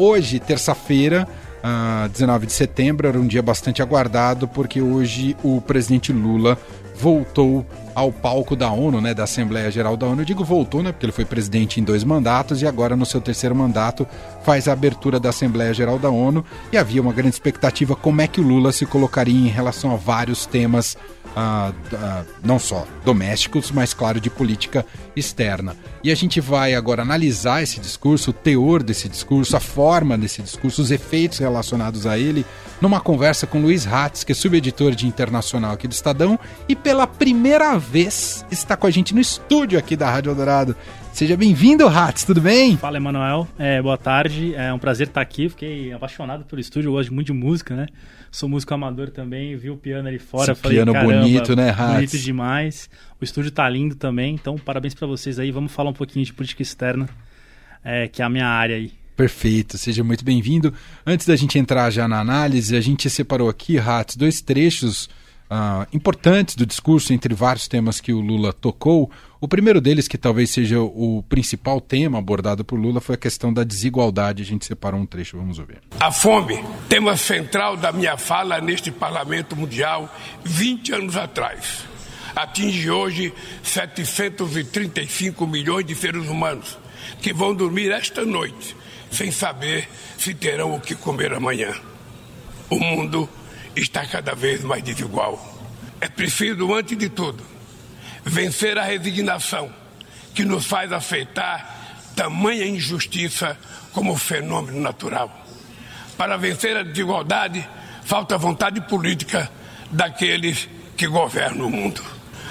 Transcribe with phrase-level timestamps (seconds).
[0.00, 1.28] hoje, terça-feira,
[1.62, 6.58] uh, 19 de setembro, era um dia bastante aguardado, porque hoje o presidente Lula
[7.00, 7.64] voltou
[7.94, 10.20] ao palco da ONU, né, da Assembleia Geral da ONU.
[10.20, 13.20] Eu digo voltou, né, porque ele foi presidente em dois mandatos e agora no seu
[13.20, 14.06] terceiro mandato
[14.44, 18.26] faz a abertura da Assembleia Geral da ONU e havia uma grande expectativa como é
[18.26, 20.96] que o Lula se colocaria em relação a vários temas
[22.42, 24.84] não só domésticos, mas claro de política
[25.14, 25.76] externa.
[26.02, 30.42] E a gente vai agora analisar esse discurso, o teor desse discurso, a forma desse
[30.42, 32.44] discurso, os efeitos relacionados a ele,
[32.80, 36.38] numa conversa com Luiz Hatz, que é subeditor de internacional aqui do Estadão,
[36.68, 40.74] e pela primeira vez está com a gente no estúdio aqui da Rádio Eldorado.
[41.12, 42.76] Seja bem-vindo, Hatz, tudo bem?
[42.76, 43.46] Fala, Emanuel.
[43.58, 44.54] É, boa tarde.
[44.54, 45.48] É um prazer estar aqui.
[45.48, 47.86] Fiquei apaixonado pelo estúdio, eu gosto muito de música, né?
[48.30, 50.52] Sou músico amador também, vi o piano ali fora.
[50.52, 51.94] Esse falei, piano bonito, né, Hatz?
[51.94, 52.88] Bonito demais.
[53.20, 55.50] O estúdio tá lindo também, então parabéns para vocês aí.
[55.50, 57.08] Vamos falar um pouquinho de política externa,
[57.84, 58.99] é, que é a minha área aí.
[59.20, 60.72] Perfeito, seja muito bem-vindo.
[61.06, 65.10] Antes da gente entrar já na análise, a gente separou aqui, Hatz, dois trechos
[65.50, 69.10] uh, importantes do discurso entre vários temas que o Lula tocou.
[69.38, 73.52] O primeiro deles, que talvez seja o principal tema abordado por Lula, foi a questão
[73.52, 74.42] da desigualdade.
[74.42, 75.82] A gente separou um trecho, vamos ouvir.
[76.00, 80.10] A fome, tema central da minha fala neste Parlamento Mundial
[80.44, 81.84] 20 anos atrás,
[82.34, 86.79] atinge hoje 735 milhões de seres humanos
[87.20, 88.76] que vão dormir esta noite
[89.10, 91.74] sem saber se terão o que comer amanhã.
[92.68, 93.28] O mundo
[93.74, 95.38] está cada vez mais desigual.
[96.00, 97.44] É preciso, antes de tudo,
[98.24, 99.72] vencer a resignação
[100.34, 101.78] que nos faz aceitar
[102.14, 103.58] tamanha injustiça
[103.92, 105.44] como fenômeno natural.
[106.16, 107.66] Para vencer a desigualdade,
[108.04, 109.50] falta vontade política
[109.90, 112.02] daqueles que governam o mundo.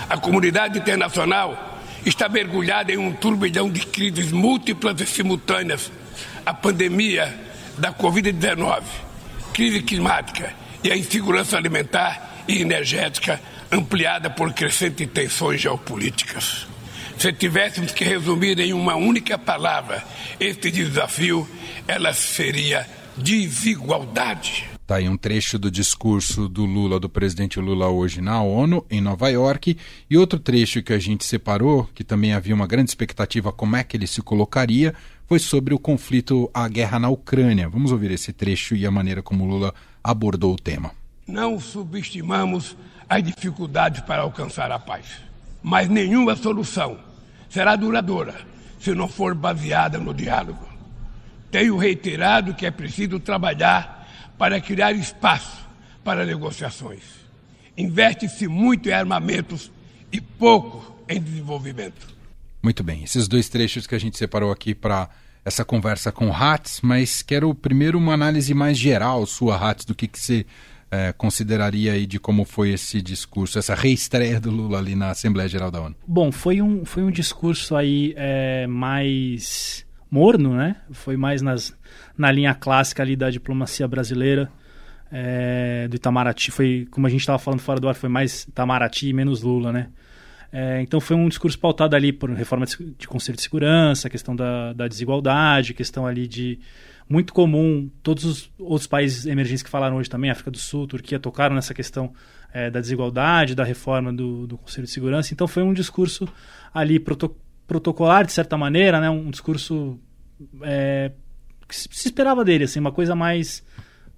[0.09, 1.68] A comunidade internacional
[2.05, 5.91] está mergulhada em um turbilhão de crises múltiplas e simultâneas.
[6.45, 7.33] A pandemia
[7.77, 8.83] da Covid-19,
[9.53, 13.39] crise climática e a insegurança alimentar e energética
[13.71, 16.67] ampliada por crescentes tensões geopolíticas.
[17.17, 20.03] Se tivéssemos que resumir em uma única palavra
[20.39, 21.47] este desafio,
[21.87, 22.87] ela seria
[23.21, 24.69] desigualdade.
[24.81, 28.99] Está aí um trecho do discurso do Lula, do presidente Lula hoje na ONU, em
[28.99, 29.77] Nova York,
[30.09, 33.83] e outro trecho que a gente separou, que também havia uma grande expectativa como é
[33.83, 34.95] que ele se colocaria,
[35.27, 37.69] foi sobre o conflito, a guerra na Ucrânia.
[37.69, 40.91] Vamos ouvir esse trecho e a maneira como Lula abordou o tema.
[41.27, 42.75] Não subestimamos
[43.07, 45.05] as dificuldades para alcançar a paz,
[45.61, 46.97] mas nenhuma solução
[47.47, 48.33] será duradoura
[48.79, 50.78] se não for baseada no diálogo.
[51.51, 55.67] Tenho reiterado que é preciso trabalhar para criar espaço
[56.03, 57.01] para negociações.
[57.77, 59.71] Investe-se muito em armamentos
[60.11, 62.07] e pouco em desenvolvimento.
[62.61, 65.09] Muito bem, esses dois trechos que a gente separou aqui para
[65.45, 70.07] essa conversa com Hatz, mas quero primeiro uma análise mais geral sua, Hatz, do que,
[70.07, 70.45] que você
[70.91, 75.47] é, consideraria aí de como foi esse discurso, essa reestreia do Lula ali na Assembleia
[75.47, 75.95] Geral da ONU?
[76.07, 80.75] Bom, foi um, foi um discurso aí é, mais morno, né?
[80.91, 81.75] Foi mais nas,
[82.17, 84.51] na linha clássica ali da diplomacia brasileira,
[85.11, 86.51] é, do Itamaraty.
[86.51, 89.71] Foi, como a gente estava falando fora do ar, foi mais Itamaraty e menos Lula,
[89.71, 89.89] né?
[90.51, 94.35] É, então foi um discurso pautado ali por reforma de, de Conselho de Segurança, questão
[94.35, 96.59] da, da desigualdade, questão ali de
[97.07, 101.19] muito comum, todos os outros países emergentes que falaram hoje também, África do Sul, Turquia,
[101.19, 102.13] tocaram nessa questão
[102.53, 105.33] é, da desigualdade, da reforma do, do, Conselho de Segurança.
[105.33, 106.27] Então foi um discurso
[106.71, 107.35] ali proto,
[107.69, 109.99] protocolar, de certa maneira, né, um discurso
[110.63, 111.11] é,
[111.67, 113.63] que se esperava dele, assim, uma coisa mais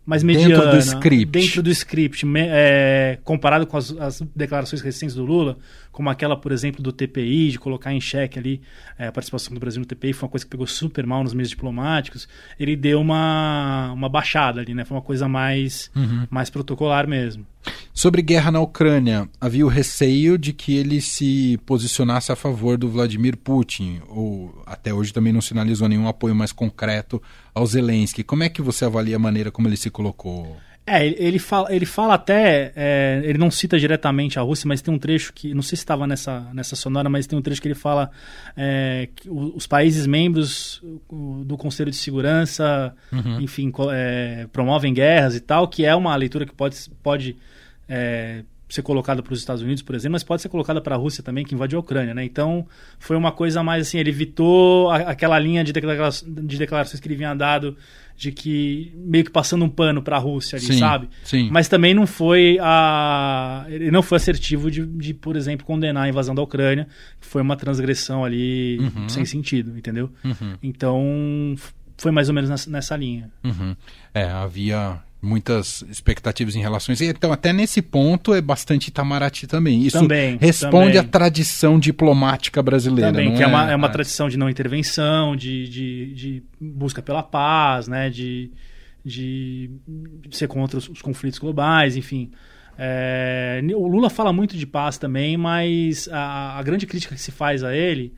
[0.03, 0.55] mais mediana.
[0.55, 1.31] Dentro do script.
[1.31, 5.57] Dentro do script, é, comparado com as, as, declarações recentes do Lula,
[5.91, 8.61] como aquela, por exemplo, do TPI, de colocar em xeque ali
[8.97, 11.33] é, a participação do Brasil no TPI, foi uma coisa que pegou super mal nos
[11.33, 12.27] meios diplomáticos.
[12.59, 14.83] Ele deu uma, uma baixada ali, né?
[14.85, 16.25] Foi uma coisa mais, uhum.
[16.31, 17.45] mais protocolar mesmo.
[18.01, 22.89] Sobre guerra na Ucrânia, havia o receio de que ele se posicionasse a favor do
[22.89, 27.21] Vladimir Putin, ou até hoje também não sinalizou nenhum apoio mais concreto
[27.53, 28.23] ao Zelensky.
[28.23, 30.57] Como é que você avalia a maneira como ele se colocou?
[30.83, 34.91] É, ele fala, ele fala até, é, ele não cita diretamente a Rússia, mas tem
[34.91, 37.67] um trecho que, não sei se estava nessa, nessa sonora, mas tem um trecho que
[37.67, 38.09] ele fala
[38.57, 40.81] é, que os países membros
[41.45, 43.41] do Conselho de Segurança, uhum.
[43.41, 47.37] enfim, é, promovem guerras e tal, que é uma leitura que pode, pode
[47.93, 50.97] é, ser colocada para os Estados Unidos, por exemplo, mas pode ser colocada para a
[50.97, 52.23] Rússia também, que invadiu a Ucrânia, né?
[52.23, 52.65] Então,
[52.97, 57.07] foi uma coisa mais assim, ele evitou a, aquela linha de, declara de declarações que
[57.07, 57.75] ele vinha dado
[58.15, 61.09] de que meio que passando um pano para a Rússia ali, sim, sabe?
[61.23, 61.49] Sim.
[61.51, 66.09] Mas também não foi a ele não foi assertivo de, de, por exemplo, condenar a
[66.09, 66.87] invasão da Ucrânia,
[67.19, 69.09] que foi uma transgressão ali uhum.
[69.09, 70.09] sem sentido, entendeu?
[70.23, 70.55] Uhum.
[70.61, 71.55] Então,
[71.97, 73.29] foi mais ou menos nessa, nessa linha.
[73.43, 73.75] Uhum.
[74.13, 77.03] É, havia muitas expectativas em relação a isso.
[77.03, 79.81] Então, até nesse ponto, é bastante Itamaraty também.
[79.83, 83.11] Isso também, responde à tradição diplomática brasileira.
[83.11, 87.01] Também, que é, é uma, é uma tradição de não intervenção, de, de, de busca
[87.01, 88.09] pela paz, né?
[88.09, 88.49] de,
[89.05, 89.69] de
[90.31, 92.31] ser contra os, os conflitos globais, enfim.
[92.77, 97.31] É, o Lula fala muito de paz também, mas a, a grande crítica que se
[97.31, 98.13] faz a ele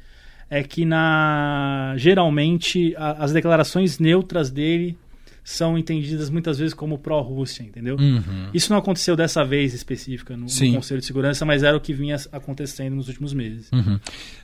[0.50, 4.98] é que na geralmente a- as declarações neutras dele
[5.44, 7.98] são entendidas muitas vezes como pró-Rússia, entendeu?
[8.00, 8.50] Uhum.
[8.54, 10.74] Isso não aconteceu dessa vez específica no, no.
[10.74, 13.70] Conselho de Segurança, mas era o que vinha acontecendo nos últimos meses.
[13.74, 14.00] Uhum.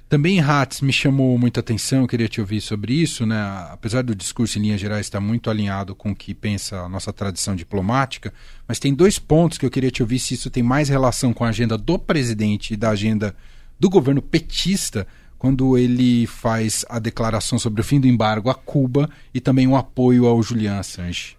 [0.10, 3.40] Também, Hatz, me chamou muita atenção, eu queria te ouvir sobre isso, né?
[3.72, 7.14] Apesar do discurso em linhas gerais estar muito alinhado com o que pensa a nossa
[7.14, 8.34] tradição diplomática,
[8.68, 11.46] mas tem dois pontos que eu queria te ouvir se isso tem mais relação com
[11.46, 13.36] a agenda do presidente e da agenda
[13.80, 15.08] do governo petista,
[15.40, 19.76] quando ele faz a declaração sobre o fim do embargo a Cuba e também o
[19.78, 21.38] apoio ao Julian Assange.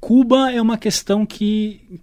[0.00, 2.00] Cuba é uma questão que,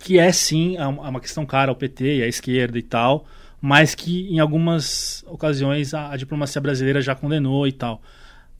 [0.00, 3.24] que é sim, é uma é questão cara ao PT e à esquerda e tal,
[3.60, 8.02] mas que em algumas ocasiões a, a diplomacia brasileira já condenou e tal.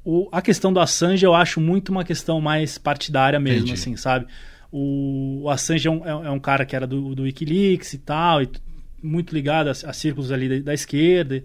[0.04, 3.72] O, a questão do Assange eu acho muito uma questão mais partidária mesmo, Entendi.
[3.80, 4.26] assim, sabe?
[4.70, 7.98] O, o Assange é um, é- é um cara que era do, do Wikileaks e
[7.98, 8.48] tal, e
[9.02, 11.36] muito ligado a, a círculos ali da, da esquerda.
[11.36, 11.44] E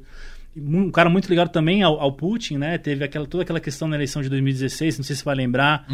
[0.55, 2.77] Um cara muito ligado também ao, ao Putin, né?
[2.77, 5.85] Teve aquela, toda aquela questão na eleição de 2016, não sei se você vai lembrar,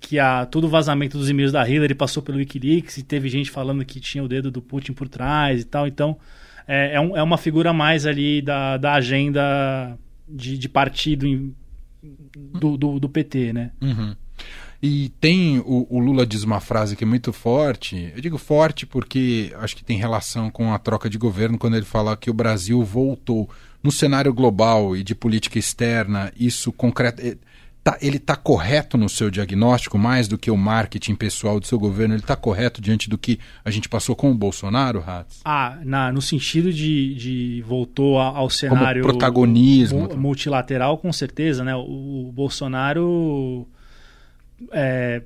[0.00, 3.50] que a, todo o vazamento dos e-mails da Hillary passou pelo Wikileaks e teve gente
[3.50, 5.86] falando que tinha o dedo do Putin por trás e tal.
[5.86, 6.16] Então,
[6.66, 11.54] é, é, um- é uma figura mais ali da, da agenda de, de partido em-
[12.36, 13.72] do, do, do PT, né?
[13.82, 14.14] Uhum.
[14.80, 18.12] E tem o, o Lula diz uma frase que é muito forte.
[18.14, 21.84] Eu digo forte porque acho que tem relação com a troca de governo quando ele
[21.84, 23.50] fala que o Brasil voltou
[23.82, 26.32] no cenário global e de política externa.
[26.38, 27.20] Isso concreto.
[27.24, 27.36] eh,
[27.84, 31.78] tá- ele está correto no seu diagnóstico mais do que o marketing pessoal do seu
[31.78, 32.14] governo.
[32.14, 35.40] Ele está correto diante do que a gente passou com o Bolsonaro, Ratz?
[35.44, 40.00] Ah, na, no sentido de, de voltou ao cenário protagonismo.
[40.10, 41.74] mu- multilateral, com certeza, né?
[41.76, 43.66] O, o Bolsonaro
[44.72, 45.22] é,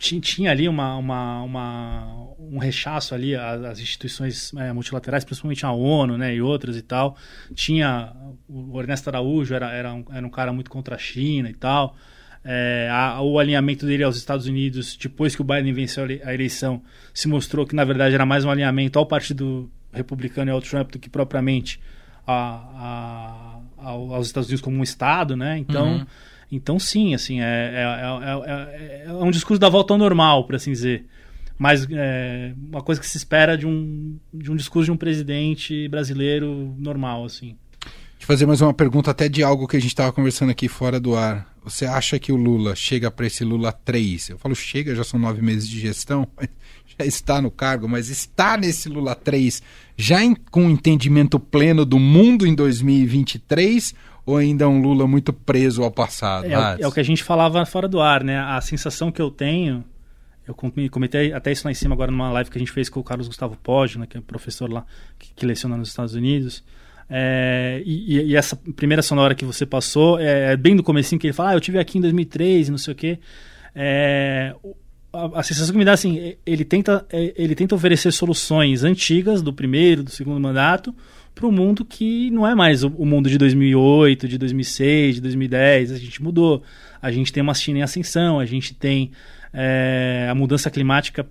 [0.00, 6.16] tinha ali uma, uma, uma- um rechaço ali às, instituições é, multilaterais, principalmente a ONU,
[6.16, 7.16] né, e outras e tal.
[7.54, 8.12] Tinha
[8.48, 11.94] o Ernesto Araújo era, era, um, era um cara muito contra a China e tal.
[12.42, 16.22] É, a- o alinhamento dele aos Estados Unidos depois que o Biden venceu a ele-
[16.24, 16.82] a eleição
[17.12, 20.92] se mostrou que na verdade era mais um alinhamento ao Partido Republicano e ao Trump
[20.92, 21.78] do que propriamente
[22.26, 22.32] a-
[22.74, 25.58] a- ao- aos Estados Unidos como um estado, né?
[25.58, 26.06] Então, Uhum.
[26.50, 30.54] Então sim, assim é, é, é- é- é um discurso da volta ao normal, por
[30.56, 31.04] assim dizer.
[31.58, 35.86] Mas é uma coisa que se espera de um, de um discurso de um presidente
[35.88, 37.54] brasileiro normal, assim.
[38.20, 40.98] Eu fazer mais uma pergunta até de algo que a gente estava conversando aqui fora
[40.98, 41.46] do ar.
[41.62, 44.30] Você acha que o Lula chega para esse Lula 3?
[44.30, 46.26] Eu falo chega, já são nove meses de gestão,
[46.98, 49.62] já está no cargo, mas está nesse Lula 3
[49.96, 53.94] já em- com entendimento pleno do mundo em 2023
[54.30, 56.44] ou ainda é um Lula muito preso ao passado?
[56.46, 58.38] É, é o que a gente falava fora do ar, né?
[58.38, 59.84] A sensação que eu tenho,
[60.46, 62.88] eu com- comentei até isso lá em cima agora numa live que a gente fez
[62.88, 64.84] com o Carlos Gustavo Poggio, né, que é professor lá
[65.18, 66.62] que, que leciona nos Estados Unidos.
[67.08, 71.34] É, e, e- essa primeira sonora que você passou é bem do comecinho que ele
[71.34, 73.18] fala, ah, eu tive aqui em 2003 e não sei o quê.
[73.74, 74.54] É,
[75.12, 78.84] a, a sensação que me dá assim, é- ele tenta, é, ele tenta oferecer soluções
[78.84, 80.94] antigas do primeiro, do segundo mandato
[81.34, 85.20] para o mundo que não é mais o, o mundo de 2008, de 2006, de
[85.22, 85.92] 2010.
[85.92, 86.62] A gente mudou.
[87.00, 89.10] A gente tem uma China em ascensão, a gente tem
[89.52, 91.26] é, a mudança climática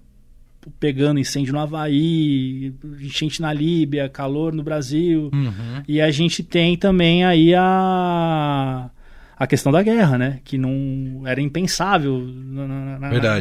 [0.80, 5.30] pegando incêndio no Havaí, enchente na Líbia, calor no Brasil.
[5.34, 5.84] Uhum.
[5.88, 8.90] E a gente tem também aí a,
[9.38, 10.40] a questão da guerra, né?
[10.44, 13.00] Que não era impensável na, na-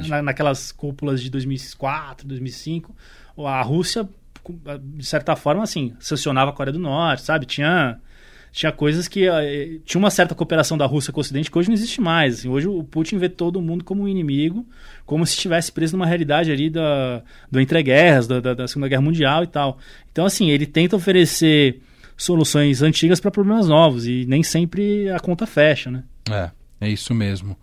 [0.09, 2.95] na- naquelas cúpulas de 2004, 2005.
[3.39, 4.09] A Rússia,
[4.53, 7.47] de certa forma, assim, sancionava a Coreia do Norte, sabe?
[7.47, 7.99] Tinha,
[8.53, 9.29] tinha coisas que...
[9.29, 12.39] eh, Tinha uma certa cooperação da Rússia com o Ocidente que hoje não existe mais.
[12.41, 12.49] assim.
[12.49, 14.67] hoje o Putin vê todo mundo como um inimigo,
[15.07, 19.03] como se estivesse preso numa realidade ali da, do entreguerras, da, da, da Segunda Guerra
[19.03, 19.79] Mundial e tal.
[20.13, 21.81] Então, assim, ele tenta oferecer
[22.17, 26.03] soluções antigas para problemas novos e nem sempre a conta fecha, né?
[26.31, 26.51] É,
[26.81, 27.57] é isso mesmo.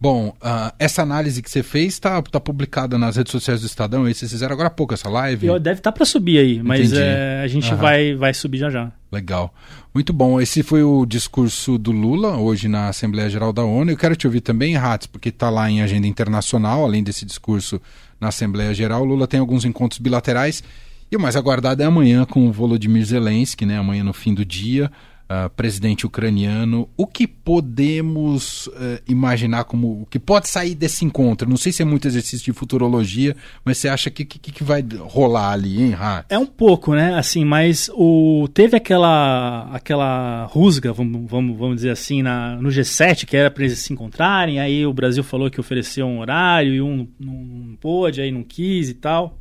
[0.00, 4.08] Bom, ah, essa análise que você fez está tá publicada nas redes sociais do Estadão.
[4.08, 5.46] E vocês fizeram agora há pouco essa live?
[5.46, 7.76] E, ó, deve estar para subir aí, mas é, a gente Aham.
[7.76, 8.92] vai, vai subir já já.
[9.10, 9.52] Legal.
[9.92, 10.40] Muito bom.
[10.40, 13.90] Esse foi o discurso do Lula hoje na Assembleia Geral da ONU.
[13.90, 17.80] Eu quero te ouvir também, Ratz, porque está lá em agenda internacional, além desse discurso
[18.20, 19.02] na Assembleia Geral.
[19.02, 20.62] O Lula tem alguns encontros bilaterais.
[21.10, 23.78] E o mais aguardado é amanhã com o Volodymyr Zelensky, né?
[23.78, 24.92] amanhã no fim do dia.
[25.28, 26.88] Uh, presidente ucraniano.
[26.96, 31.48] O que podemos uh, imaginar como o que pode sair desse encontro?
[31.48, 34.84] Não sei se é muito exercício de futurologia, mas você acha que que, que vai
[35.00, 36.26] rolar ali, hein, Hart?
[36.28, 37.14] É um pouco, né?
[37.18, 43.26] Assim, mas o teve aquela aquela rusga, vamos, vamos, vamos dizer assim, na, no G7
[43.26, 44.60] que era para eles se encontrarem.
[44.60, 48.42] Aí o Brasil falou que ofereceu um horário e um não, não pôde, aí não
[48.42, 49.38] quis e tal.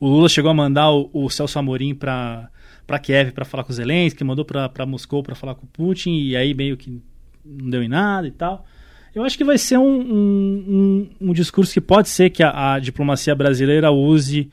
[0.00, 2.48] O Lula chegou a mandar o, o Celso Amorim para
[2.88, 6.34] para Kiev para falar com Zelensky, mandou para Moscou para falar com o Putin, e
[6.34, 7.02] aí meio que
[7.44, 8.64] não deu em nada e tal.
[9.14, 12.74] Eu acho que vai ser um, um, um, um discurso que pode ser que a,
[12.74, 14.50] a diplomacia brasileira use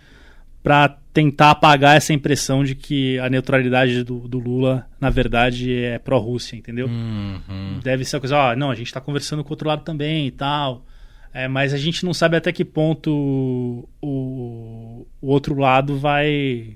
[0.62, 5.98] para tentar apagar essa impressão de que a neutralidade do, do Lula, na verdade, é
[5.98, 6.88] pró-Rússia, entendeu?
[6.88, 7.80] Uhum.
[7.82, 10.28] Deve ser uma coisa, ó, não, a gente está conversando com o outro lado também
[10.28, 10.86] e tal.
[11.34, 16.76] É, mas a gente não sabe até que ponto o, o outro lado vai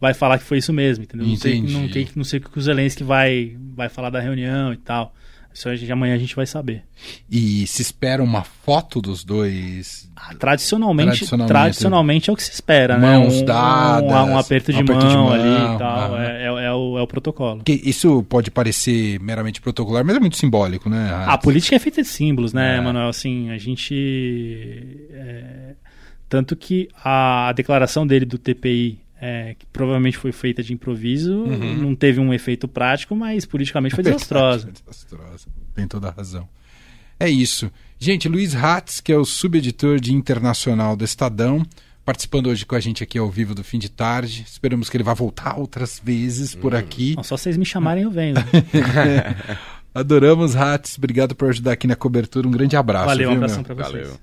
[0.00, 1.26] vai falar que foi isso mesmo, entendeu?
[1.26, 4.72] Não sei, não, que, não sei o que o Zelensky vai, vai falar da reunião
[4.72, 5.14] e tal.
[5.56, 6.82] Isso hoje, amanhã a gente vai saber.
[7.30, 10.06] E se espera uma foto dos dois?
[10.14, 13.40] Ah, tradicionalmente, tradicionalmente, tradicionalmente, é o que se espera, mãos né?
[13.40, 16.14] Um, dadas, um, um aperto, de, um aperto mão de, mão ali e tal.
[16.14, 17.62] Ah, é, é, é, o, é o protocolo.
[17.64, 21.24] Que isso pode parecer meramente protocolar, mas é muito simbólico, né?
[21.26, 22.80] A política é feita de símbolos, né, é.
[22.82, 23.08] Manuel?
[23.08, 25.08] Assim, a gente.
[25.10, 25.74] É...
[26.28, 31.76] Tanto que a declaração dele do TPI é, que provavelmente foi feita de improviso, uhum.
[31.76, 34.70] não teve um efeito prático, mas politicamente foi desastrosa.
[34.70, 35.48] desastrosa.
[35.74, 36.48] Tem toda a razão.
[37.18, 37.70] É isso.
[37.98, 41.64] Gente, Luiz Hatz, que é o subeditor de internacional do Estadão,
[42.04, 44.44] participando hoje com a gente aqui ao vivo do fim de tarde.
[44.46, 46.76] Esperamos que ele vá voltar outras vezes por hum.
[46.76, 47.16] aqui.
[47.16, 48.36] Não, só vocês me chamarem, eu venho.
[49.94, 50.98] Adoramos, Hatz.
[50.98, 52.46] Obrigado por ajudar aqui na cobertura.
[52.46, 53.06] Um grande abraço.
[53.06, 54.08] Valeu, viu, um abração para vocês.
[54.08, 54.20] Valeu.